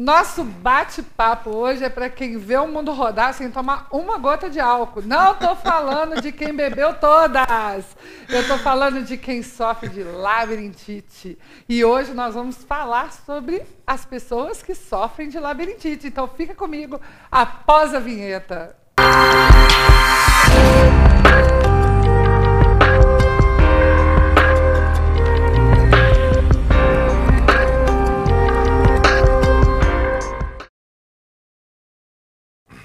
[0.00, 4.58] Nosso bate-papo hoje é para quem vê o mundo rodar sem tomar uma gota de
[4.58, 5.02] álcool.
[5.02, 7.84] Não estou falando de quem bebeu todas.
[8.26, 11.38] Eu estou falando de quem sofre de labirintite.
[11.68, 16.06] E hoje nós vamos falar sobre as pessoas que sofrem de labirintite.
[16.06, 16.98] Então fica comigo
[17.30, 18.74] após a vinheta.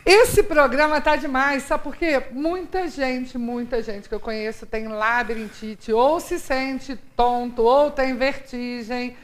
[0.06, 2.22] Esse programa tá demais, sabe por quê?
[2.32, 8.16] Muita gente, muita gente que eu conheço tem labirintite, ou se sente tonto, ou tem
[8.16, 9.18] vertigem.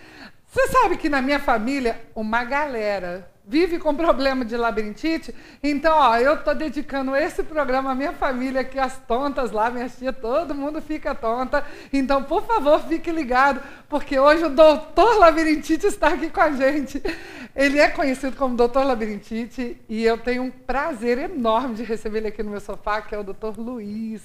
[0.48, 5.34] Você sabe que na minha família, uma galera vive com problema de labirintite.
[5.62, 9.90] Então, ó, eu estou dedicando esse programa à minha família, que as tontas lá, minha
[9.90, 11.66] tia, todo mundo fica tonta.
[11.91, 17.02] Então, por favor, fique ligado, porque hoje o doutor Labirintite está aqui com a gente.
[17.55, 22.28] Ele é conhecido como doutor Labirintite e eu tenho um prazer enorme de receber ele
[22.30, 24.22] aqui no meu sofá, que é o doutor Luiz.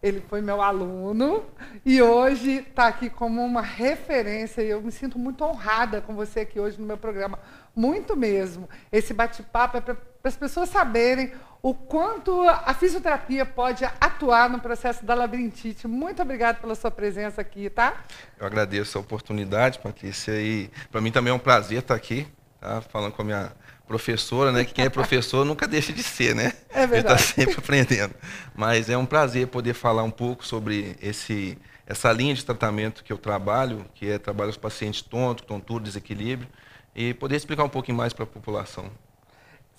[0.00, 1.44] Ele foi meu aluno
[1.84, 4.62] e hoje está aqui como uma referência.
[4.62, 7.38] E eu me sinto muito honrada com você aqui hoje no meu programa.
[7.78, 8.68] Muito mesmo.
[8.90, 11.30] Esse bate-papo é para as pessoas saberem
[11.62, 15.86] o quanto a fisioterapia pode atuar no processo da labirintite.
[15.86, 18.02] Muito obrigada pela sua presença aqui, tá?
[18.36, 22.26] Eu agradeço a oportunidade, Patrícia, e para mim também é um prazer estar aqui,
[22.60, 22.80] tá?
[22.80, 23.52] falando com a minha
[23.86, 24.64] professora, né?
[24.64, 26.54] Que quem é professor nunca deixa de ser, né?
[26.74, 27.22] É verdade.
[27.22, 28.14] Está sempre aprendendo.
[28.56, 31.56] Mas é um prazer poder falar um pouco sobre esse,
[31.86, 36.48] essa linha de tratamento que eu trabalho, que é trabalho com pacientes tontos, tontura, desequilíbrio,
[36.94, 38.90] e poder explicar um pouquinho mais para a população.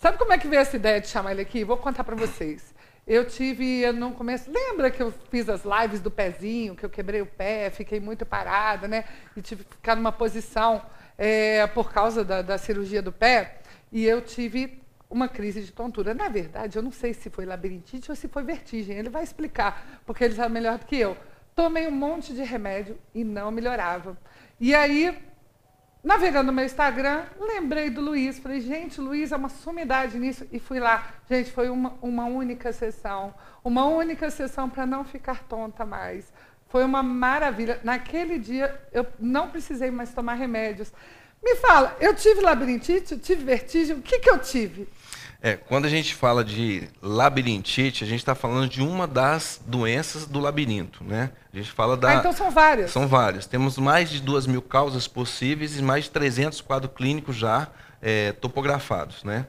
[0.02, 1.64] Sabe como é que veio essa ideia de chamar ele aqui?
[1.64, 2.74] Vou contar para vocês.
[3.06, 7.22] Eu tive no começo, lembra que eu fiz as lives do pezinho, que eu quebrei
[7.22, 9.04] o pé, fiquei muito parada, né?
[9.36, 10.82] E tive que ficar numa posição
[11.18, 13.62] é, por causa da, da cirurgia do pé.
[13.92, 16.14] E eu tive uma crise de tontura.
[16.14, 18.96] Na verdade, eu não sei se foi labirintite ou se foi vertigem.
[18.96, 21.18] Ele vai explicar, porque ele sabe melhor do que eu.
[21.56, 24.18] Tomei um monte de remédio e não melhorava.
[24.60, 25.18] E aí,
[26.02, 28.40] Navegando no meu Instagram, lembrei do Luiz.
[28.40, 30.48] Falei, gente, Luiz é uma sumidade nisso.
[30.52, 31.14] E fui lá.
[31.30, 33.34] Gente, foi uma, uma única sessão.
[33.64, 36.32] Uma única sessão para não ficar tonta mais.
[36.70, 37.82] Foi uma maravilha.
[37.84, 40.94] Naquele dia, eu não precisei mais tomar remédios.
[41.44, 44.88] Me fala, eu tive labirintite, eu tive vertigem, o que, que eu tive?
[45.42, 50.26] É, quando a gente fala de labirintite, a gente está falando de uma das doenças
[50.26, 51.32] do labirinto, né?
[51.54, 52.10] A gente fala da...
[52.10, 52.92] Ah, então são várias.
[52.92, 53.46] São várias.
[53.46, 57.70] Temos mais de duas mil causas possíveis e mais de 300 quadros clínicos já
[58.02, 59.48] é, topografados, né?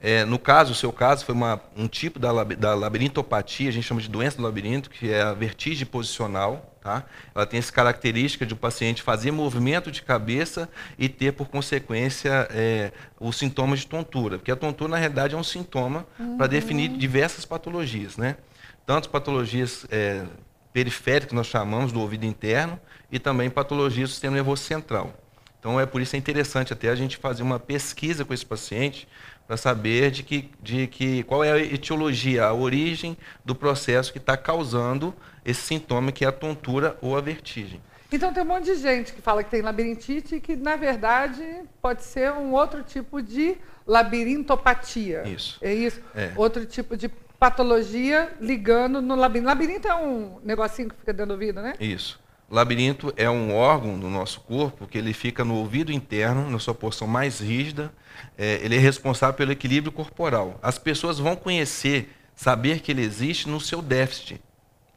[0.00, 3.84] É, no caso, o seu caso foi uma, um tipo da, da labirintopatia, a gente
[3.84, 7.04] chama de doença do labirinto, que é a vertigem posicional, Tá?
[7.32, 12.48] Ela tem essa característica de o paciente fazer movimento de cabeça e ter, por consequência,
[12.50, 14.36] é, os sintomas de tontura.
[14.36, 16.36] Porque a tontura, na realidade, é um sintoma uhum.
[16.36, 18.16] para definir diversas patologias.
[18.16, 18.36] Né?
[18.84, 20.24] Tanto patologias é,
[20.72, 22.80] periféricas, nós chamamos, do ouvido interno,
[23.12, 25.14] e também patologias do sistema nervoso central.
[25.62, 29.06] Então, é por isso é interessante até a gente fazer uma pesquisa com esse paciente
[29.46, 34.18] para saber de que, de que qual é a etiologia, a origem do processo que
[34.18, 35.14] está causando
[35.44, 37.80] esse sintoma que é a tontura ou a vertigem.
[38.10, 41.44] Então tem um monte de gente que fala que tem labirintite e que, na verdade,
[41.80, 43.56] pode ser um outro tipo de
[43.86, 45.22] labirintopatia.
[45.28, 45.58] Isso.
[45.62, 46.00] É isso?
[46.12, 46.32] É.
[46.34, 47.08] Outro tipo de
[47.38, 49.46] patologia ligando no labirinto.
[49.46, 51.74] Labirinto é um negocinho que fica dentro do ouvido, né?
[51.78, 52.20] Isso.
[52.52, 56.74] Labirinto é um órgão do nosso corpo que ele fica no ouvido interno, na sua
[56.74, 57.90] porção mais rígida.
[58.36, 60.60] É, ele é responsável pelo equilíbrio corporal.
[60.62, 64.38] As pessoas vão conhecer, saber que ele existe no seu déficit.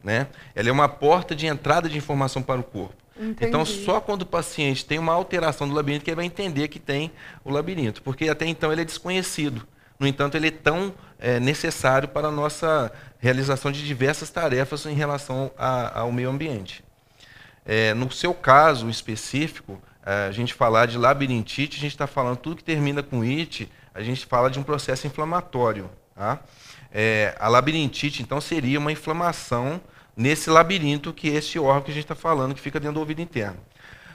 [0.03, 0.27] Né?
[0.53, 2.95] Ela é uma porta de entrada de informação para o corpo.
[3.17, 3.45] Entendi.
[3.45, 6.77] Então, só quando o paciente tem uma alteração do labirinto que ele vai entender que
[6.77, 7.09] tem
[7.45, 9.65] o labirinto, porque até então ele é desconhecido.
[9.97, 14.93] No entanto, ele é tão é, necessário para a nossa realização de diversas tarefas em
[14.93, 16.83] relação a, ao meio ambiente.
[17.65, 22.57] É, no seu caso específico, a gente falar de labirintite, a gente está falando tudo
[22.57, 25.89] que termina com it, a gente fala de um processo inflamatório.
[26.13, 26.39] Tá?
[26.91, 29.81] É, a labirintite, então, seria uma inflamação
[30.15, 32.99] nesse labirinto que é esse órgão que a gente está falando, que fica dentro do
[32.99, 33.57] ouvido interno.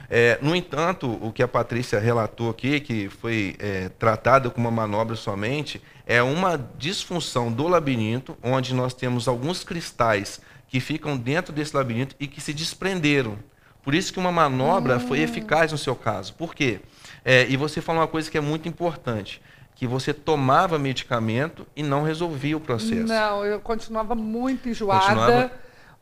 [0.09, 4.71] É, no entanto, o que a Patrícia relatou aqui, que foi é, tratada com uma
[4.71, 10.41] manobra somente, é uma disfunção do labirinto, onde nós temos alguns cristais
[10.71, 13.37] que ficam dentro desse labirinto e que se desprenderam.
[13.83, 15.23] Por isso que uma manobra foi hum.
[15.23, 16.33] eficaz no seu caso.
[16.35, 16.79] Por quê?
[17.25, 19.41] É, e você falou uma coisa que é muito importante
[19.75, 23.07] que você tomava medicamento e não resolvia o processo.
[23.07, 25.51] Não, eu continuava muito enjoada, continuava...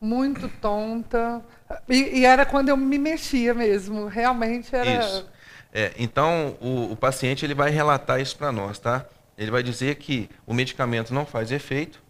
[0.00, 1.42] muito tonta.
[1.88, 4.06] E, e, era quando eu me mexia mesmo.
[4.06, 5.02] Realmente era.
[5.02, 5.26] Isso.
[5.72, 9.04] É, então, o, o, paciente ele vai relatar isso para nós, tá?
[9.36, 12.00] Ele vai dizer que o medicamento não faz efeito,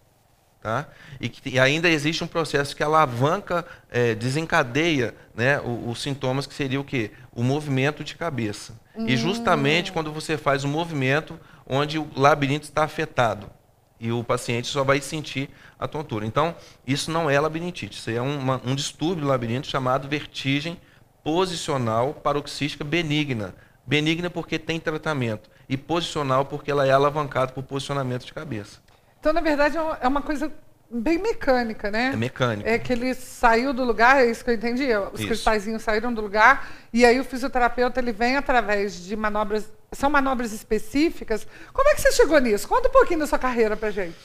[0.61, 0.87] tá?
[1.21, 6.47] E que e ainda existe um processo que alavanca, é, desencadeia né, os, os, sintomas
[6.47, 7.11] que seria o quê?
[7.33, 8.75] O movimento de cabeça.
[8.95, 9.07] Hum.
[9.07, 13.51] E justamente quando você faz um movimento onde o labirinto está afetado
[13.99, 16.25] e o paciente só vai sentir a tontura.
[16.25, 16.55] Então,
[16.87, 20.79] isso não é labirintite, isso é uma, um distúrbio do labirinto chamado vertigem
[21.23, 23.55] posicional paroxística benigna.
[23.87, 28.81] Benigna porque tem tratamento e posicional porque ela é alavancada por posicionamento de cabeça.
[29.21, 30.51] Então, na verdade, é uma é coisa
[30.91, 32.11] bem mecânica, né?
[32.13, 32.69] É mecânica.
[32.69, 34.89] É que ele saiu do lugar, é isso que eu entendi.
[35.13, 40.11] Os cristalzinhos saíram do lugar e aí o fisioterapeuta ele vem através de manobras, são
[40.11, 41.47] manobras específicas.
[41.73, 42.67] Como é que você chegou nisso?
[42.67, 44.17] Conta um pouquinho da sua carreira pra gente.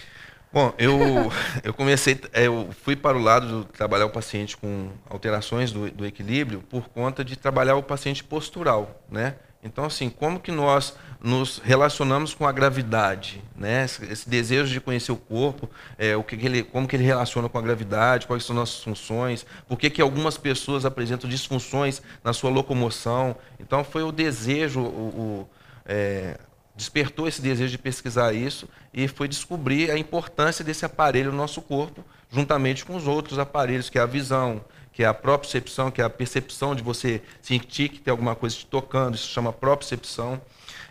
[0.52, 0.98] Bom, eu,
[1.64, 5.92] eu comecei, é, eu fui para o lado de trabalhar o paciente com alterações do,
[5.92, 9.36] do equilíbrio por conta de trabalhar o paciente postural, né?
[9.62, 10.96] Então, assim, como que nós
[11.26, 13.84] nos relacionamos com a gravidade, né?
[13.84, 15.68] Esse, desejo de conhecer o corpo,
[15.98, 18.84] é, o que, que, ele, como que ele relaciona com a gravidade, quais são nossas
[18.84, 23.36] funções, por que, que algumas pessoas apresentam disfunções na sua locomoção.
[23.60, 25.50] Então, foi o desejo, o, o
[25.84, 26.38] é,
[26.76, 31.60] despertou esse desejo de pesquisar isso e foi descobrir a importância desse aparelho no nosso
[31.60, 34.64] corpo, juntamente com os outros aparelhos, que é a visão,
[34.96, 38.56] que é a propriocepção, que é a percepção de você sentir que tem alguma coisa
[38.56, 40.42] te tocando, isso chama propriocepção.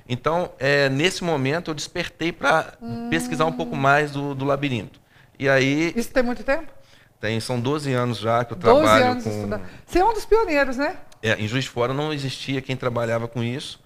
[0.06, 3.08] Então, é, nesse momento, eu despertei para hum.
[3.08, 5.00] pesquisar um pouco mais do, do, labirinto.
[5.38, 5.94] E aí...
[5.96, 6.70] Isso tem muito tempo?
[7.18, 9.30] Tem, são 12 anos já que eu trabalho 12 anos com...
[9.30, 9.62] Estudando.
[9.86, 10.98] Você é um dos pioneiros, né?
[11.22, 13.82] É, em Juiz de Fora não existia quem trabalhava com isso.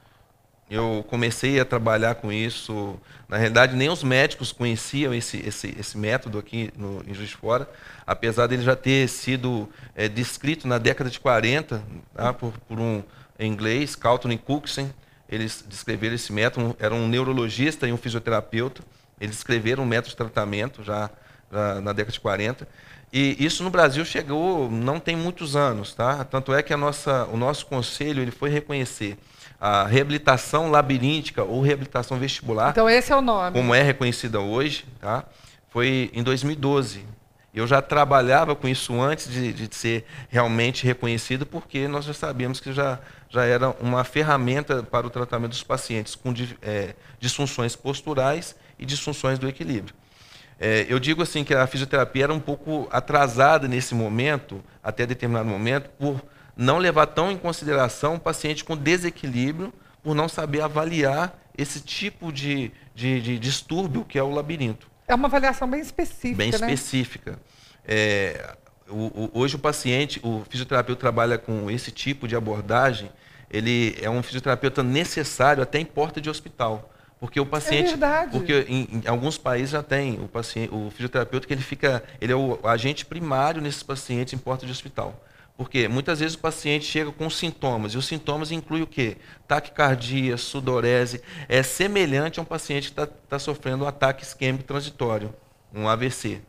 [0.70, 3.00] Eu comecei a trabalhar com isso.
[3.26, 7.36] Na realidade, nem os médicos conheciam esse, esse, esse método aqui no, em Juiz de
[7.36, 7.68] Fora,
[8.06, 11.82] apesar dele já ter sido é, descrito na década de 40
[12.14, 13.02] tá, por, por um
[13.38, 14.90] inglês, Calton e Cookson.
[15.26, 18.82] Eles descreveram esse método, era um neurologista e um fisioterapeuta.
[19.18, 21.10] Eles descreveram um método de tratamento já,
[21.50, 22.68] já na década de 40.
[23.12, 26.24] E isso no Brasil chegou não tem muitos anos, tá?
[26.24, 29.16] Tanto é que a nossa, o nosso conselho ele foi reconhecer
[29.60, 32.70] a reabilitação labiríntica ou reabilitação vestibular.
[32.70, 33.56] Então esse é o nome.
[33.56, 35.24] Como é reconhecida hoje, tá?
[35.70, 37.04] Foi em 2012.
[37.52, 42.60] Eu já trabalhava com isso antes de, de ser realmente reconhecido, porque nós já sabíamos
[42.60, 46.32] que já, já era uma ferramenta para o tratamento dos pacientes com
[46.62, 49.94] é, disfunções posturais e disfunções do equilíbrio.
[50.60, 55.48] É, eu digo assim que a fisioterapia era um pouco atrasada nesse momento, até determinado
[55.48, 56.20] momento, por
[56.56, 59.72] não levar tão em consideração o paciente com desequilíbrio,
[60.02, 64.88] por não saber avaliar esse tipo de, de, de distúrbio que é o labirinto.
[65.06, 66.36] É uma avaliação bem específica.
[66.36, 66.56] Bem né?
[66.56, 67.38] específica.
[67.84, 68.56] É,
[68.88, 73.10] o, o, hoje o paciente, o fisioterapeuta trabalha com esse tipo de abordagem,
[73.50, 76.92] ele é um fisioterapeuta necessário até em porta de hospital.
[77.20, 77.86] Porque o paciente.
[77.86, 78.30] É verdade.
[78.30, 82.02] Porque em, em, alguns países já tem o paciente, o fisioterapeuta que ele fica.
[82.20, 85.20] Ele é o agente primário nesses pacientes em porta de hospital.
[85.56, 89.16] Porque muitas vezes o paciente chega com sintomas, e os sintomas incluem o quê?
[89.48, 91.20] Taquicardia, sudorese.
[91.48, 95.34] É semelhante a um paciente que está tá sofrendo um ataque isquêmico transitório,
[95.74, 96.40] um AVC.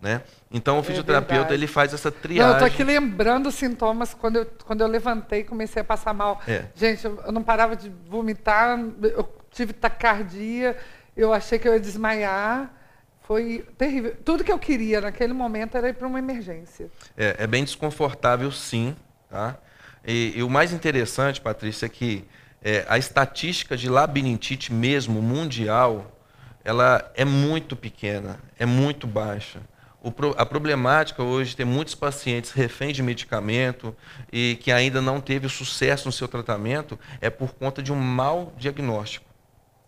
[0.00, 0.22] Né?
[0.52, 2.42] Então o é fisioterapeuta ele faz essa triagem.
[2.42, 5.84] Não, eu estou aqui lembrando os sintomas quando eu, quando eu levantei e comecei a
[5.84, 6.40] passar mal.
[6.46, 6.66] É.
[6.76, 9.24] Gente, eu, eu, não parava de vomitar, eu
[9.54, 10.76] tive taquicardia,
[11.16, 12.70] eu achei que eu ia desmaiar.
[13.22, 14.14] Foi terrível.
[14.22, 16.90] Tudo que eu queria naquele momento era ir para uma emergência.
[17.16, 18.94] É, é, bem desconfortável, sim.
[19.30, 19.56] Tá?
[20.06, 22.24] E, e, o mais interessante, Patrícia, é que
[22.62, 26.20] é, a estatística de labirintite mesmo mundial,
[26.62, 29.60] ela é muito pequena, é muito baixa.
[30.36, 33.96] A problemática hoje tem muitos pacientes reféns de medicamento
[34.30, 38.52] e que ainda não teve sucesso no seu tratamento é por conta de um mau
[38.58, 39.33] diagnóstico.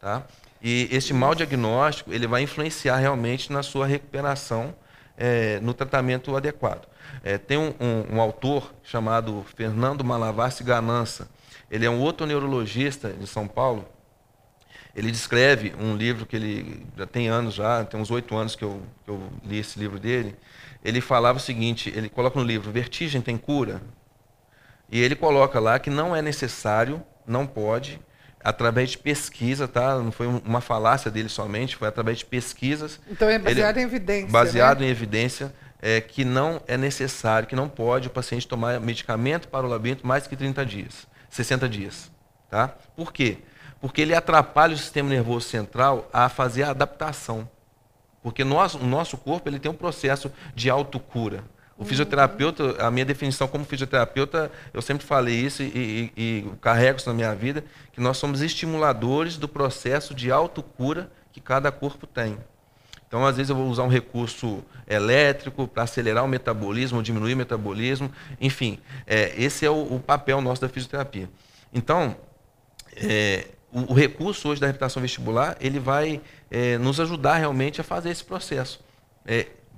[0.00, 0.24] Tá?
[0.62, 4.74] E este mau diagnóstico ele vai influenciar realmente na sua recuperação
[5.16, 6.86] é, no tratamento adequado.
[7.22, 11.28] É, tem um, um, um, autor chamado Fernando Malavassi Ganança.
[11.70, 13.86] Ele é um outro neurologista de São Paulo.
[14.94, 18.64] Ele descreve um livro que ele já tem anos já, tem uns oito anos que
[18.64, 20.36] eu, que eu li esse livro dele.
[20.84, 23.82] Ele falava o seguinte: ele coloca no livro Vertigem tem cura?
[24.90, 28.00] E ele coloca lá que não é necessário, não pode
[28.46, 29.98] através de pesquisa, tá?
[29.98, 33.00] Não foi uma falácia dele somente, foi através de pesquisas.
[33.10, 34.30] Então é baseado ele, em evidência.
[34.30, 34.86] Baseado né?
[34.86, 39.66] em evidência é, que não é necessário, que não pode o paciente tomar medicamento para
[39.66, 42.08] o labirinto mais que 30 dias, 60 dias.
[42.48, 42.68] Tá?
[42.94, 43.38] Por quê?
[43.80, 47.50] Porque ele atrapalha o sistema nervoso central a fazer a adaptação.
[48.22, 51.42] Porque nós, o nosso corpo ele tem um processo de autocura.
[51.78, 56.98] O fisioterapeuta, a minha definição como fisioterapeuta, eu sempre falei isso e, e, e carrego
[56.98, 62.06] isso na minha vida, que nós somos estimuladores do processo de autocura que cada corpo
[62.06, 62.38] tem.
[63.06, 67.36] Então, às vezes, eu vou usar um recurso elétrico para acelerar o metabolismo, diminuir o
[67.36, 71.28] metabolismo, enfim, é, esse é o, o, papel nosso da fisioterapia.
[71.72, 72.16] Então,
[72.96, 77.84] é, o, o, recurso hoje da reabilitação vestibular, ele vai é, nos ajudar realmente a
[77.84, 78.80] fazer esse processo.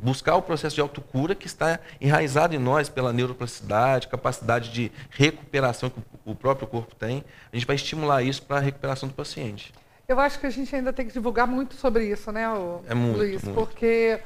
[0.00, 5.90] Buscar o processo de autocura que está enraizado em nós pela neuroplasticidade, capacidade de recuperação
[5.90, 7.24] que o próprio corpo tem.
[7.52, 9.72] A gente vai estimular isso para a recuperação do paciente.
[10.06, 12.94] Eu acho que a gente ainda tem que divulgar muito sobre isso, né, o, é
[12.94, 13.42] muito, Luiz?
[13.42, 13.58] Muito.
[13.58, 14.20] Porque,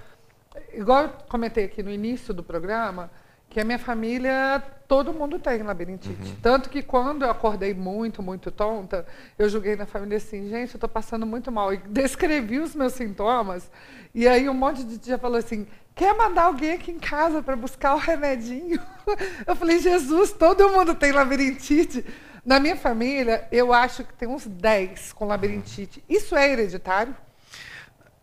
[0.72, 3.10] igual eu comentei aqui no início do programa,
[3.52, 6.22] que a minha família, todo mundo tem labirintite.
[6.22, 6.36] Uhum.
[6.40, 9.04] Tanto que quando eu acordei muito, muito tonta,
[9.38, 11.70] eu julguei na família assim, gente, eu estou passando muito mal.
[11.70, 13.70] E descrevi os meus sintomas.
[14.14, 17.54] E aí um monte de dia falou assim, quer mandar alguém aqui em casa para
[17.54, 18.80] buscar o remedinho?
[19.46, 22.06] Eu falei, Jesus, todo mundo tem labirintite.
[22.42, 26.02] Na minha família, eu acho que tem uns 10 com labirintite.
[26.08, 27.14] Isso é hereditário?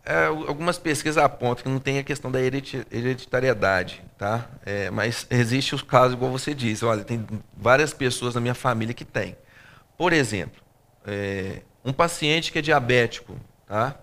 [0.04, 4.48] É, algumas pesquisas apontam que não tem a questão da hereditariedade, tá?
[4.64, 7.26] É, mas existe os casos, igual você disse, olha, tem
[7.56, 9.36] várias pessoas na minha família que têm.
[9.98, 10.60] Por exemplo,
[11.06, 13.94] é, um paciente que é diabético, tá?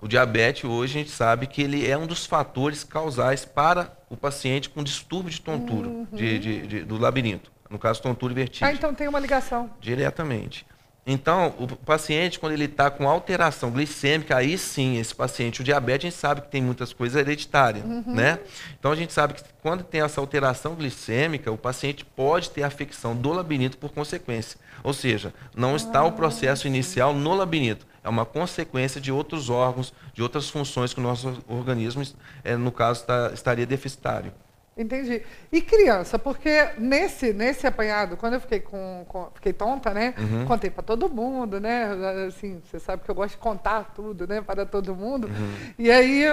[0.00, 4.16] O diabetes hoje a gente sabe que ele é um dos fatores causais para o
[4.16, 6.06] paciente com distúrbio de tontura, uhum.
[6.12, 7.52] de, de, de, do labirinto.
[7.68, 8.68] No caso, tontura e vertigem.
[8.68, 9.70] Ah, então tem uma ligação.
[9.80, 10.66] Diretamente.
[11.12, 16.06] Então, o paciente, quando ele está com alteração glicêmica, aí sim, esse paciente, o diabetes,
[16.06, 18.04] a gente sabe que tem muitas coisas hereditárias, uhum.
[18.06, 18.38] né?
[18.78, 23.16] Então, a gente sabe que quando tem essa alteração glicêmica, o paciente pode ter afecção
[23.16, 24.56] do labirinto por consequência.
[24.84, 29.50] Ou seja, não ah, está o processo inicial no labirinto, é uma consequência de outros
[29.50, 32.04] órgãos, de outras funções que o nosso organismo,
[32.44, 34.32] é, no caso, tá, estaria deficitário.
[34.80, 35.22] Entendi.
[35.52, 40.14] E criança, porque nesse, nesse apanhado, quando eu fiquei com, com fiquei tonta, né?
[40.16, 40.46] Uhum.
[40.46, 41.90] Contei para todo mundo, né?
[42.26, 44.40] Assim, você sabe que eu gosto de contar tudo, né?
[44.40, 45.26] Para todo mundo.
[45.26, 45.54] Uhum.
[45.78, 46.24] E aí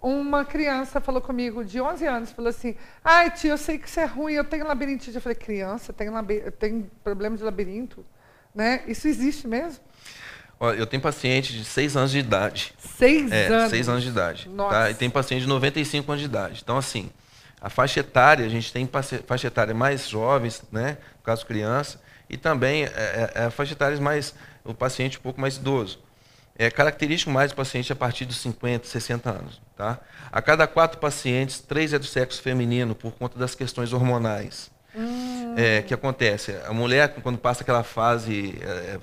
[0.00, 4.00] uma criança falou comigo de 11 anos, falou assim: "Ai, tio, eu sei que isso
[4.00, 5.14] é ruim, eu tenho labirintite".
[5.14, 6.08] Eu falei: "Criança, tem
[6.58, 8.04] tem problema de labirinto,
[8.52, 8.82] né?
[8.88, 9.80] Isso existe mesmo?"
[10.58, 12.74] Olha, eu tenho paciente de 6 anos de idade.
[12.78, 13.70] 6 é, anos?
[13.70, 14.48] 6 anos de idade.
[14.48, 14.74] Nossa.
[14.74, 14.90] Tá?
[14.90, 16.60] E tem paciente de 95 anos de idade.
[16.62, 17.10] Então, assim,
[17.62, 18.88] a faixa etária, a gente tem
[19.24, 23.98] faixa etária mais jovens, né, no caso criança, e também é, é, é, faixa etária
[24.00, 26.00] mais, o paciente um pouco mais idoso.
[26.58, 29.60] É característico mais do paciente a partir dos 50, 60 anos.
[29.76, 29.98] Tá?
[30.30, 34.70] A cada quatro pacientes, três é do sexo feminino por conta das questões hormonais.
[34.94, 35.54] Hum.
[35.56, 36.54] É, que acontece?
[36.66, 38.98] A mulher, quando passa aquela fase, é,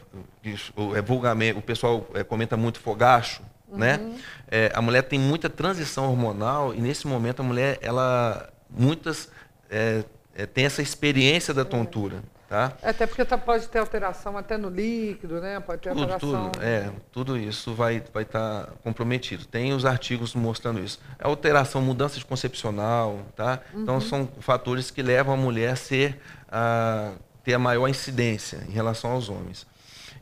[0.96, 3.98] é, vulgarmente, o pessoal é, comenta muito fogacho, né?
[3.98, 4.18] Uhum.
[4.50, 9.30] É, a mulher tem muita transição hormonal e nesse momento a mulher, ela muitas
[9.70, 10.04] é,
[10.36, 12.24] é, tem essa experiência da tontura.
[12.48, 12.74] Tá?
[12.82, 15.60] Até porque tá, pode ter alteração até no líquido, né?
[15.60, 16.50] Pode ter tudo, alteração.
[16.50, 19.46] Tudo, é, tudo isso vai vai estar tá comprometido.
[19.46, 21.00] Tem os artigos mostrando isso.
[21.20, 23.62] É alteração, mudança de concepcional, tá?
[23.70, 23.84] Então, uhum.
[23.84, 26.20] Então são fatores que levam a mulher a ser
[26.52, 27.12] a
[27.44, 29.68] ter a maior incidência em relação aos homens.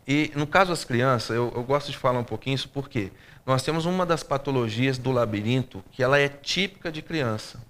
[0.05, 3.11] E no caso das crianças, eu, eu gosto de falar um pouquinho isso porque
[3.47, 7.65] nós temos uma das patologias do labirinto que ela é típica de criança.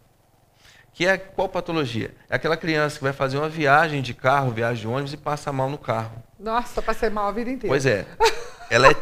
[0.91, 2.15] Que é qual patologia?
[2.27, 5.53] É aquela criança que vai fazer uma viagem de carro, viagem de ônibus e passa
[5.53, 6.23] mal no carro.
[6.39, 7.67] Nossa, passei mal a vida inteira.
[7.67, 8.07] Pois é.
[8.69, 8.95] Ela é,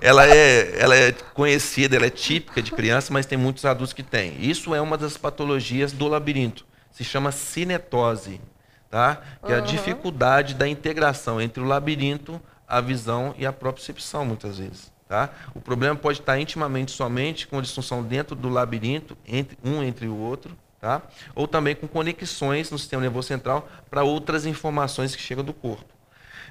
[0.00, 4.00] ela é, ela é conhecida, ela é típica de criança, mas tem muitos adultos que
[4.00, 4.36] têm.
[4.38, 6.64] Isso é uma das patologias do labirinto.
[6.92, 8.40] Se chama cinetose,
[8.88, 9.20] tá?
[9.44, 14.58] Que é a dificuldade da integração entre o labirinto, a visão e a propriocepção, muitas
[14.58, 14.92] vezes.
[15.12, 15.28] Tá?
[15.54, 20.06] O problema pode estar intimamente somente com a disfunção dentro do labirinto, entre, um entre
[20.06, 21.02] o outro, tá?
[21.34, 25.84] ou também com conexões no sistema nervoso central para outras informações que chegam do corpo.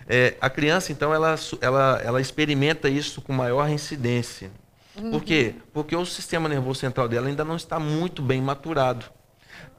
[0.07, 4.51] É, a criança, então, ela, ela, ela experimenta isso com maior incidência.
[4.95, 5.09] Uhum.
[5.09, 5.55] Por quê?
[5.73, 9.07] Porque o sistema nervoso central dela ainda não está muito bem maturado.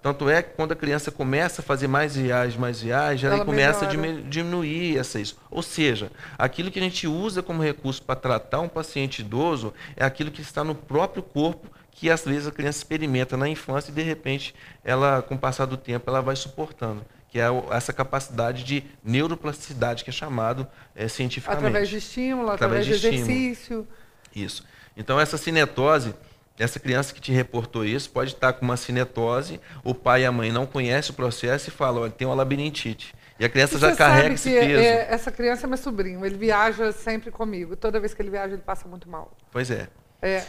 [0.02, 3.44] Tanto é que quando a criança começa a fazer mais viagens, mais viagens, ela, ela
[3.44, 4.18] começa melhora.
[4.18, 5.38] a diminuir essa isso.
[5.48, 10.04] Ou seja, aquilo que a gente usa como recurso para tratar um paciente idoso é
[10.04, 13.94] aquilo que está no próprio corpo que às vezes a criança experimenta na infância e
[13.94, 18.64] de repente ela, com o passar do tempo, ela vai suportando, que é essa capacidade
[18.64, 20.66] de neuroplasticidade que é chamado
[20.96, 21.66] é, cientificamente.
[21.66, 23.86] Através de estímulo, através, através de, de exercício.
[24.34, 24.64] Isso.
[24.96, 26.12] Então essa cinetose,
[26.58, 30.32] essa criança que te reportou isso pode estar com uma cinetose, o pai e a
[30.32, 33.14] mãe não conhecem o processo e falam, olha, tem uma labirintite.
[33.38, 34.80] E a criança e já carrega esse peso.
[34.80, 37.74] É, essa criança é meu sobrinho, ele viaja sempre comigo.
[37.74, 39.36] Toda vez que ele viaja, ele passa muito mal.
[39.50, 39.88] Pois é.
[40.20, 40.44] É,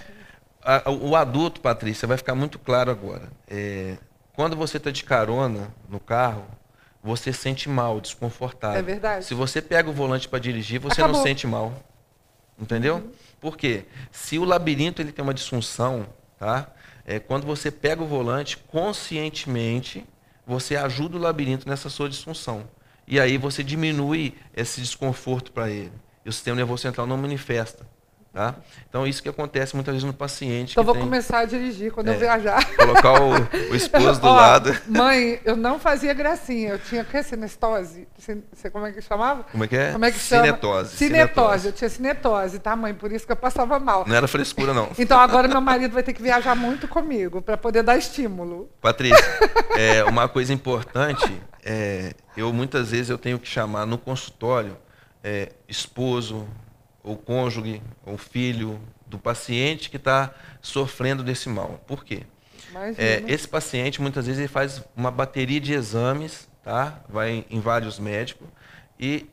[0.61, 3.29] a, o adulto, Patrícia, vai ficar muito claro agora.
[3.47, 3.97] É,
[4.35, 6.45] Quando você está de carona no carro,
[7.03, 8.79] você sente mal, desconfortável.
[8.79, 9.25] É verdade.
[9.25, 11.17] Se você pega o volante para dirigir, você Acabou.
[11.17, 11.73] não sente mal.
[12.59, 12.97] Entendeu?
[12.97, 13.11] Uhum.
[13.43, 13.83] Por quê?
[14.09, 16.07] Se o labirinto ele tem uma disfunção,
[16.39, 16.71] tá?
[17.05, 20.05] É, quando você pega o volante, conscientemente,
[20.47, 22.65] você ajuda o labirinto nessa sua disfunção.
[23.05, 25.91] E aí você diminui esse desconforto para ele.
[26.23, 27.85] E o sistema nervoso central não manifesta.
[28.33, 28.55] Tá?
[28.89, 30.71] Então, isso que acontece muitas vezes no paciente.
[30.71, 32.17] Então que vou tem- começar a dirigir quando eu É.
[32.17, 32.65] viajar.
[32.75, 33.29] Colocar o,
[33.71, 34.75] o esposo do Ó, lado.
[34.87, 36.71] Mãe, eu não fazia gracinha.
[36.71, 37.21] Eu tinha o quê?
[37.21, 38.07] Cinestose?
[38.17, 39.43] Cin- como é que chamava?
[39.43, 39.91] Como é que é?
[39.91, 40.45] Como é que chama?
[40.45, 40.97] Cinetose.
[40.97, 41.67] Cinetose.
[41.67, 42.91] Eu tinha cinetose, tá, mãe?
[42.95, 44.03] Por isso que eu passava mal.
[44.07, 44.89] Não era frescura, não.
[44.97, 48.67] Então agora meu marido vai ter que viajar muito comigo para poder dar estímulo.
[48.81, 49.23] Patrícia,
[49.77, 51.31] é, uma coisa importante,
[51.63, 54.75] é, eu muitas vezes eu tenho que chamar no consultório
[55.23, 56.47] é, esposo,
[57.03, 61.83] ou cônjuge, ou filho do paciente que está sofrendo desse mal.
[61.85, 62.23] Por quê?
[62.97, 67.01] É, esse paciente muitas vezes ele faz uma bateria de exames, tá?
[67.07, 68.47] Vai em vários médicos
[68.99, 69.27] e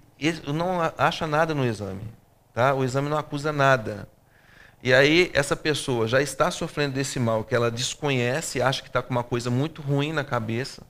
[0.53, 2.03] não acha nada no exame,
[2.53, 2.75] tá?
[2.75, 4.07] O exame não acusa nada.
[4.83, 9.03] E aí essa pessoa já está sofrendo desse mal que ela desconhece, acha que está
[9.03, 10.83] com uma coisa muito ruim na cabeça.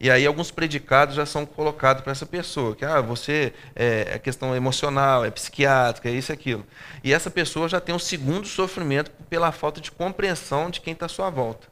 [0.00, 4.18] E aí alguns predicados já são colocados para essa pessoa, que ah, você é, é
[4.18, 6.66] questão emocional, é psiquiátrica, é isso e aquilo.
[7.02, 11.06] E essa pessoa já tem um segundo sofrimento pela falta de compreensão de quem está
[11.06, 11.68] à sua volta.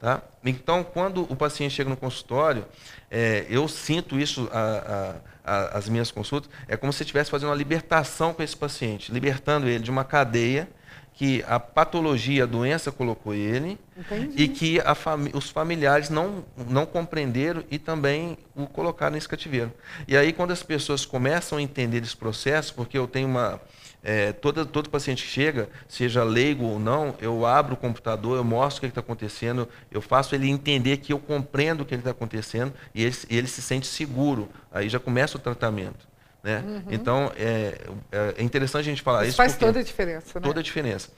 [0.00, 0.20] Tá?
[0.44, 2.66] Então, quando o paciente chega no consultório,
[3.08, 7.50] é, eu sinto isso, a- a- a- as minhas consultas, é como se estivesse fazendo
[7.50, 10.68] uma libertação com esse paciente, libertando ele de uma cadeia
[11.14, 14.42] que a patologia, a doença colocou ele, Entendi.
[14.42, 19.72] e que a fami- os familiares não, não compreenderam e também o colocaram nesse cativeiro.
[20.08, 23.60] E aí, quando as pessoas começam a entender esse processo, porque eu tenho uma.
[24.02, 28.42] é, toda, todo paciente que chega, seja leigo ou não, eu abro o computador, eu
[28.44, 32.10] mostro o que está acontecendo, eu faço ele entender que eu compreendo o que está
[32.10, 34.48] acontecendo e ele, e ele se sente seguro.
[34.72, 36.10] Aí já começa o tratamento.
[36.42, 36.82] Né?
[36.90, 37.78] Então, é,
[38.10, 39.22] é é interessante a gente falar Uhum.
[39.24, 39.36] Isso isso.
[39.36, 40.46] faz toda a diferença, né?
[40.46, 41.10] toda a diferença.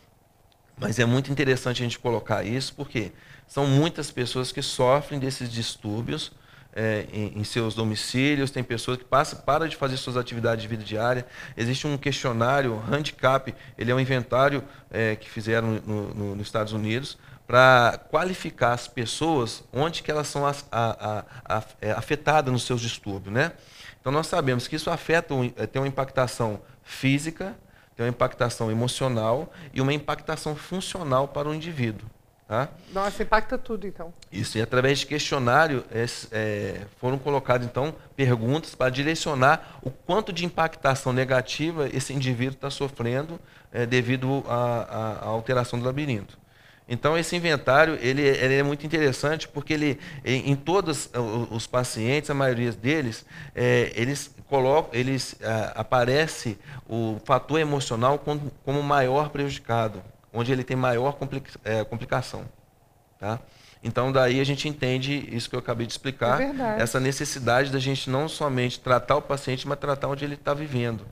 [0.77, 3.13] Mas é muito interessante a gente colocar isso, porque
[3.47, 6.33] são muitas pessoas que sofrem desses distúrbios
[6.77, 10.69] é, em, em seus domicílios, tem pessoas que passam, param de fazer suas atividades de
[10.69, 11.25] vida diária.
[11.57, 16.73] Existe um questionário, handicap, ele é um inventário é, que fizeram no- no- nos Estados
[16.73, 22.53] Unidos para qualificar as pessoas onde que elas são as- a- a- a- é, afetadas
[22.53, 23.53] nos seus distúrbios, né?
[24.05, 27.57] Então nós sabemos que isso afeta, eh, tem uma impactação física,
[27.97, 32.07] tem uma impactação emocional e uma impactação funcional para o indivíduo.
[32.47, 32.69] Tá?
[32.93, 34.13] Nossa, impacta tudo, então.
[34.31, 40.35] Isso, e através de questionário es- é, foram colocadas, então, perguntas para direcionar o quanto
[40.35, 43.41] de impactação negativa esse indivíduo está sofrendo
[43.73, 46.39] é, devido à alteração do labirinto.
[46.87, 51.09] Então, esse inventário ele, ele é muito interessante porque ele, em, todos
[51.51, 58.53] os pacientes, a maioria deles, é, eles colocam, eles ah, aparece o fator emocional como,
[58.65, 62.45] como maior prejudicado, onde ele tem maior compli- eh, complicação.
[63.19, 63.41] Tá?
[63.83, 66.39] Então, daí a gente entende isso que eu acabei de explicar,
[66.79, 70.53] É essa necessidade da gente não somente tratar o paciente, mas tratar onde ele está
[70.53, 71.07] vivendo.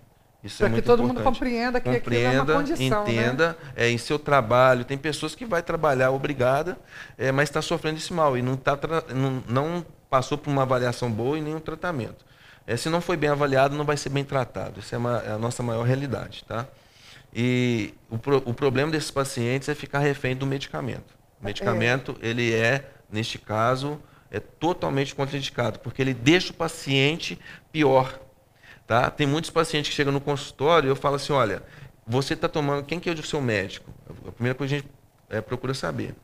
[0.45, 1.35] Isso é Para que muito todo mundo importante.
[1.35, 3.13] compreenda que aquilo é Compreenda, uma condição, né?
[3.13, 4.85] entenda, é, em seu trabalho.
[4.85, 6.77] Tem pessoas que vai trabalhar obrigada,
[7.17, 8.77] é, mas está sofrendo esse mal e não, tá
[9.15, 12.25] não, não passou por uma avaliação boa e nenhum tratamento.
[12.67, 14.81] É, se não foi bem avaliado, não vai ser bem tratado.
[14.81, 16.45] Isso é, uma- é a nossa maior realidade.
[16.47, 16.67] Tá?
[17.35, 21.15] E o, pro- o problema desses pacientes é ficar refém do medicamento.
[21.41, 24.01] O medicamento, ele é, neste caso,
[24.31, 27.39] é totalmente contraindicado, porque ele deixa o paciente
[27.71, 28.19] pior.
[28.93, 29.11] Tá?
[29.11, 31.63] Tem muitos pacientes que chegam no consultório e eu falo assim, olha,
[32.07, 33.91] você está tomando, quem que é o seu médico?
[34.29, 34.93] A primeira coisa que a gente
[35.31, 36.15] é, procura saber.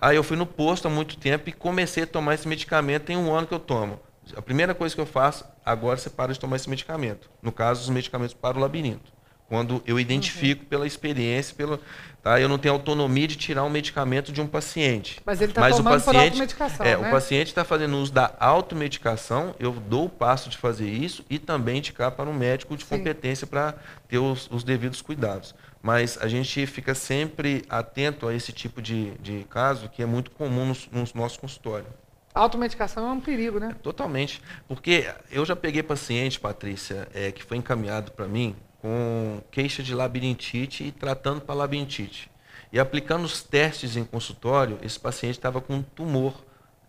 [0.00, 3.16] Aí eu fui no posto há muito tempo e comecei a tomar esse medicamento, tem
[3.16, 3.98] um ano que eu tomo.
[4.36, 7.28] A primeira coisa que eu faço, agora você para de tomar esse medicamento.
[7.42, 9.12] No caso, os medicamentos para o labirinto.
[9.50, 11.80] Quando eu identifico pela experiência, pelo,
[12.22, 12.40] tá?
[12.40, 15.20] eu não tenho autonomia de tirar um medicamento de um paciente.
[15.26, 17.08] Mas ele tá Mas o tomando por paciente, automedicação, é, né?
[17.08, 21.36] O paciente está fazendo uso da automedicação, eu dou o passo de fazer isso e
[21.36, 22.96] também indicar para um médico de Sim.
[22.96, 23.74] competência para
[24.06, 25.52] ter os, os devidos cuidados.
[25.82, 30.30] Mas a gente fica sempre atento a esse tipo de, de caso que é muito
[30.30, 31.88] comum no, no nosso consultório.
[32.32, 33.74] A automedicação é um perigo, né?
[33.82, 34.40] Totalmente.
[34.68, 39.94] Porque eu já peguei paciente, Patrícia, é, que foi encaminhado para mim com queixa de
[39.94, 42.30] labirintite e tratando para labirintite.
[42.72, 46.34] E aplicando os testes em consultório, esse paciente estava com um tumor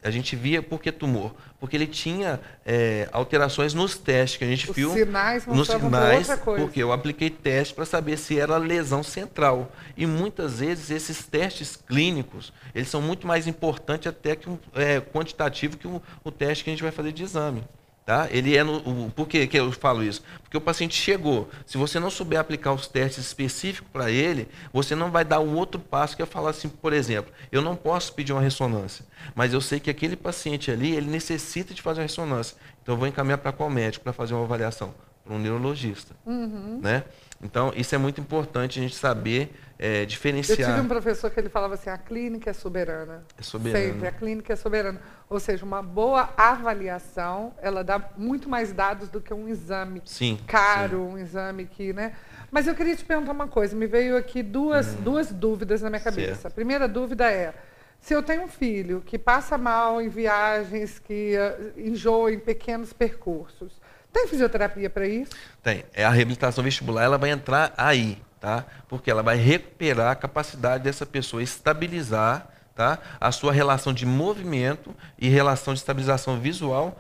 [0.03, 1.31] a gente via por que tumor?
[1.59, 4.91] Porque ele tinha é, alterações nos testes que a gente Os viu.
[4.91, 6.65] sinais nos sinais, outra coisa.
[6.65, 9.71] porque eu apliquei teste para saber se era lesão central.
[9.95, 14.99] E muitas vezes esses testes clínicos, eles são muito mais importantes até que um é,
[14.99, 17.63] quantitativo que o, o teste que a gente vai fazer de exame.
[18.05, 18.27] Tá?
[18.31, 20.23] Ele é no, o, por que, que eu falo isso?
[20.41, 21.49] Porque o paciente chegou.
[21.67, 25.55] Se você não souber aplicar os testes específicos para ele, você não vai dar um
[25.55, 29.53] outro passo que é falar assim, por exemplo, eu não posso pedir uma ressonância, mas
[29.53, 32.57] eu sei que aquele paciente ali, ele necessita de fazer uma ressonância.
[32.81, 34.93] Então eu vou encaminhar para qual médico para fazer uma avaliação?
[35.31, 36.13] Para um neurologista.
[36.25, 36.81] Uhum.
[36.83, 37.05] Né?
[37.41, 40.69] Então, isso é muito importante a gente saber é, Eu diferenciar.
[40.69, 43.23] tive um professor que ele falava assim, a clínica é soberana.
[43.37, 43.93] É soberana.
[43.93, 44.99] Sempre, a clínica é soberana.
[45.29, 50.37] Ou seja, uma boa avaliação, ela dá muito mais dados do que um exame Sim,
[50.45, 52.11] caro, um exame que, né?
[52.51, 56.01] Mas eu queria te perguntar uma coisa, me veio aqui duas, duas dúvidas na minha
[56.01, 56.31] cabeça.
[56.31, 56.35] Hum.
[56.35, 56.47] Certo.
[56.47, 57.53] A primeira dúvida é,
[58.01, 62.91] se eu tenho um filho que passa mal em viagens, que uh, enjoa em pequenos
[62.91, 63.79] percursos,
[64.11, 65.31] tem fisioterapia para isso?
[65.63, 65.85] Tem.
[65.93, 68.65] É a reabilitação vestibular, ela vai entrar aí, tá?
[68.87, 72.99] Porque ela vai recuperar a capacidade dessa pessoa estabilizar, tá?
[73.19, 76.99] A sua relação de movimento e relação de estabilização visual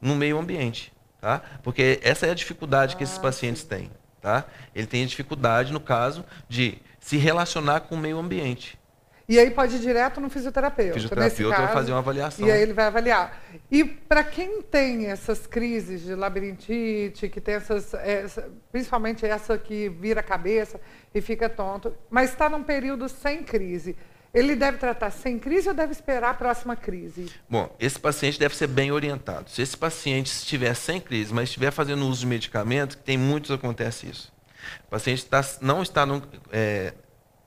[0.00, 1.40] no meio ambiente, tá?
[1.62, 4.44] Porque essa é a dificuldade que esses pacientes têm, tá?
[4.74, 8.78] Ele tem dificuldade no caso de se relacionar com o meio ambiente.
[9.26, 10.94] E aí pode ir direto no fisioterapeuta.
[10.94, 12.46] Fisioterapeuta vai caso, fazer uma avaliação.
[12.46, 13.40] E aí ele vai avaliar.
[13.70, 19.88] E para quem tem essas crises de labirintite, que tem essas, essa- principalmente essa que
[19.88, 20.78] vira a cabeça
[21.14, 23.96] e fica tonto, mas está num período sem crise,
[24.34, 27.32] ele deve tratar sem crise ou deve esperar a próxima crise?
[27.48, 29.48] Bom, esse paciente deve ser bem orientado.
[29.48, 33.50] Se esse paciente estiver sem crise, mas estiver fazendo uso de medicamentos, que tem muitos
[33.50, 34.32] acontece isso.
[34.86, 36.92] O paciente tá- não está no- é,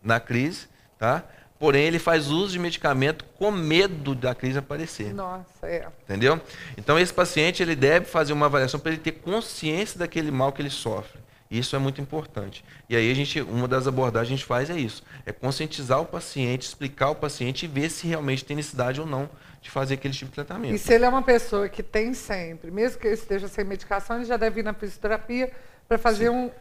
[0.02, 1.24] na crise, tá?
[1.60, 5.14] Porém, ele faz uso de medicamento com medo da crise aparecer.
[5.14, 5.88] Nossa, é.
[6.04, 6.40] Entendeu?
[6.78, 10.62] Então, esse paciente ele deve fazer uma avaliação para ele ter consciência daquele mal que
[10.62, 11.20] ele sofre.
[11.50, 12.64] Isso é muito importante.
[12.90, 16.00] E aí, a gente, uma das abordagens que a gente faz é isso: é conscientizar
[16.02, 19.30] o paciente, explicar ao paciente e ver se realmente tem necessidade ou não
[19.62, 20.76] de fazer aquele tipo de tratamento.
[20.76, 24.18] E se ele é uma pessoa que tem sempre, mesmo que ele esteja sem medicação,
[24.18, 25.52] ele já deve ir na fisioterapia
[25.88, 26.52] para fazer um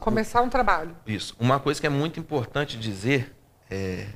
[0.00, 0.96] começar um trabalho.
[1.06, 1.36] Isso.
[1.38, 3.34] Uma coisa que é muito importante dizer
[3.70, 4.06] é: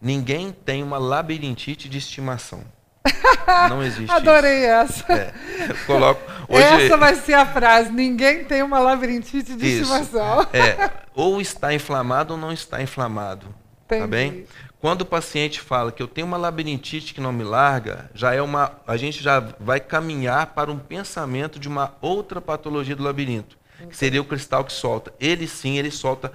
[0.00, 2.62] ninguém tem uma labirintite de estimação.
[3.70, 4.94] Não existe Adorei essa.
[5.02, 5.12] isso.
[5.12, 5.32] É.
[5.70, 6.20] Eu Coloco.
[6.48, 7.90] Hoje, Essa vai ser a frase.
[7.90, 9.82] Ninguém tem uma labirintite de Isso.
[9.82, 10.42] estimação.
[10.52, 13.46] É, ou está inflamado ou não está inflamado.
[13.86, 14.10] Tá Entendi.
[14.10, 14.46] bem?
[14.80, 18.40] Quando o paciente fala que eu tenho uma labirintite que não me larga, já é
[18.40, 23.58] uma, a gente já vai caminhar para um pensamento de uma outra patologia do labirinto,
[23.90, 25.12] que seria o cristal que solta.
[25.18, 26.32] Ele sim, ele solta,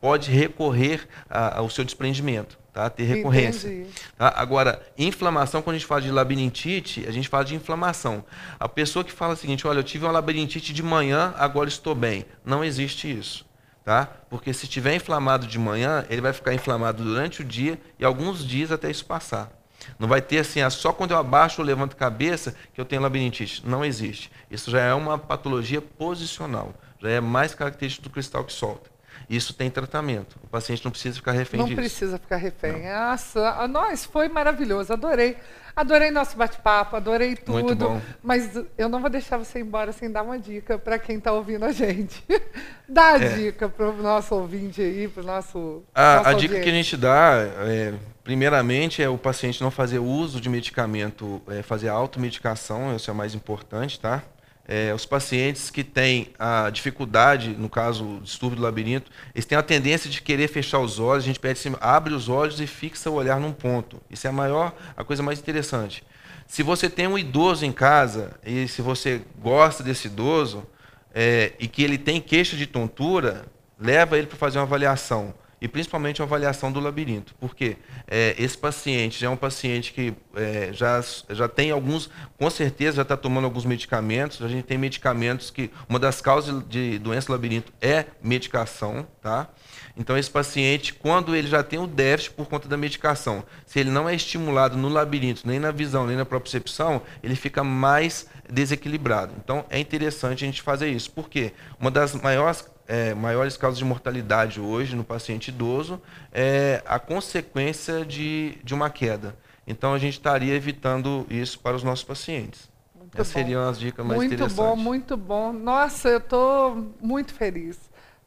[0.00, 2.88] pode recorrer a- ao seu desprendimento, tá?
[2.88, 3.86] Ter recorrência.
[4.16, 4.32] Tá?
[4.36, 8.24] Agora, inflamação, quando a gente fala de labirintite, a gente fala de inflamação.
[8.58, 11.94] A pessoa que fala o seguinte, olha, eu tive uma labirintite de manhã, agora estou
[11.94, 12.24] bem.
[12.44, 13.48] Não existe isso.
[13.84, 14.08] Tá?
[14.28, 18.46] Porque se estiver inflamado de manhã, ele vai ficar inflamado durante o dia e alguns
[18.46, 19.50] dias até isso passar.
[19.98, 22.84] Não vai ter assim, ah, só quando eu abaixo ou levanto a cabeça que eu
[22.84, 23.66] tenho labirintite.
[23.66, 24.30] Não existe.
[24.50, 26.74] Isso já é uma patologia posicional.
[27.00, 28.89] Já é mais característico do cristal que solta.
[29.30, 30.36] Isso tem tratamento.
[30.42, 31.76] O paciente não precisa ficar refém Não disso.
[31.80, 32.82] precisa ficar refém.
[32.82, 34.92] Nossa, a nós foi maravilhoso.
[34.92, 35.36] Adorei.
[35.76, 37.52] Adorei nosso bate-papo, adorei tudo.
[37.52, 38.02] Muito bom.
[38.20, 41.64] Mas eu não vou deixar você embora sem dar uma dica para quem está ouvindo
[41.64, 42.24] a gente.
[42.88, 43.28] Dá a É.
[43.36, 45.84] dica para o nosso ouvinte aí, para o nosso.
[45.94, 47.34] A, nossa a dica que a gente dá,
[47.68, 53.14] é, primeiramente, é o paciente não fazer uso de medicamento, é, fazer automedicação, isso é
[53.14, 54.24] o mais importante, tá?
[54.66, 59.58] É, os pacientes que têm a dificuldade, no caso, o distúrbio do labirinto, eles têm
[59.58, 62.66] a tendência de querer fechar os olhos, a gente pede assim, abre os olhos e
[62.66, 64.00] fixa o olhar num ponto.
[64.08, 66.04] Isso é a maior, a coisa mais interessante.
[66.46, 70.66] Se você tem um idoso em casa, e se você gosta desse idoso,
[71.14, 73.46] é, e que ele tem queixa de tontura,
[73.78, 75.34] leva ele para fazer uma avaliação.
[75.60, 77.34] E principalmente uma avaliação do labirinto.
[77.38, 77.76] Porque
[78.08, 82.96] é, esse paciente já é um paciente que é, já, já tem alguns, com certeza
[82.96, 84.40] já está tomando alguns medicamentos.
[84.42, 85.70] A gente tem medicamentos que.
[85.88, 89.48] Uma das causas de doença do labirinto é medicação, tá?
[89.96, 93.90] Então, esse paciente, quando ele já tem o déficit por conta da medicação, se ele
[93.90, 99.34] não é estimulado no labirinto, nem na visão, nem na propriocepção, ele fica mais desequilibrado.
[99.42, 101.10] Então, é interessante a gente fazer isso.
[101.10, 101.52] Por quê?
[101.78, 108.04] Uma das maiores, é, maiores causas de mortalidade hoje no paciente idoso é a consequência
[108.04, 109.36] de, de uma queda.
[109.64, 112.68] Então, a gente estaria evitando isso para os nossos pacientes.
[112.92, 113.38] Muito Essas bom.
[113.38, 114.56] seriam as dicas mais Muito interessantes.
[114.56, 115.52] bom, muito bom.
[115.52, 117.78] Nossa, eu estou muito feliz.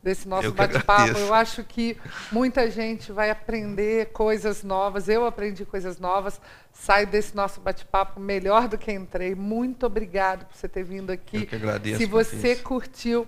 [0.02, 1.18] desse nosso bate-papo.
[1.18, 1.98] Eu acho que
[2.32, 5.08] muita gente vai aprender coisas novas.
[5.08, 6.40] Eu aprendi coisas novas.
[6.74, 9.34] Saio desse nosso bate-papo melhor do que entrei.
[9.34, 11.38] Muito obrigado por você ter vindo aqui.
[11.38, 11.98] Eu que agradeço.
[11.98, 13.26] Se você curtiu,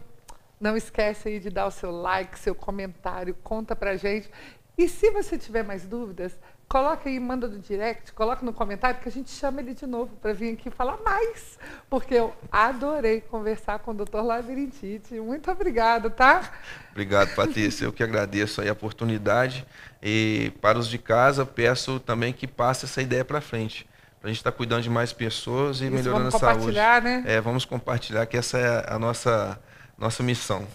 [0.65, 4.27] não esquece aí de dar o seu like, seu comentário, conta pra gente.
[4.75, 9.07] E se você tiver mais dúvidas, coloca aí, manda no direct, coloca no comentário que
[9.07, 11.59] a gente chama ele de novo para vir aqui falar mais.
[11.87, 15.13] Porque eu adorei conversar com o doutor Labirintite.
[15.19, 16.51] Muito obrigada, tá?
[16.91, 17.85] Obrigado, Patrícia.
[17.85, 19.67] Eu que agradeço a oportunidade.
[20.01, 23.87] E para os de casa, peço também que passe essa ideia para frente.
[24.19, 26.41] Para a gente estar tá cuidando de mais pessoas e Isso, melhorando a saúde.
[26.41, 27.23] Vamos compartilhar, né?
[27.27, 29.59] É, vamos compartilhar que essa é a nossa,
[29.97, 30.67] nossa missão.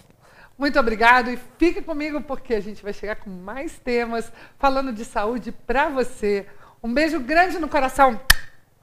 [0.58, 5.04] Muito obrigado e fique comigo porque a gente vai chegar com mais temas falando de
[5.04, 6.46] saúde para você.
[6.82, 8.20] Um beijo grande no coração.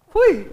[0.10, 0.52] Fui!